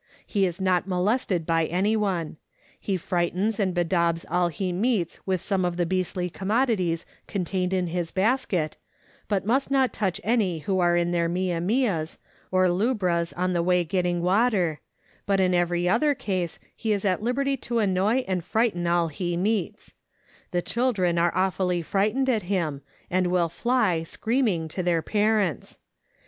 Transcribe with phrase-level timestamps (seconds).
[0.25, 2.37] He is not molested by any one.
[2.79, 7.71] He frightens and bedaubs all he meets with some of the beastly commodities con tained
[7.71, 8.77] in his basket,
[9.27, 12.17] but must not touch any Avho are in their mia mias,
[12.49, 14.79] or lubras on the way getting water,
[15.27, 19.37] but in every other case he is at liberty to annoy and frighten all he
[19.37, 19.93] meets;
[20.49, 22.81] the children are awfully frightened at him,
[23.11, 25.77] and will fly, screaming, to their parents.